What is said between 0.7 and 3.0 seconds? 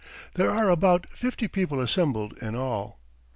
about fifty people assembled in all.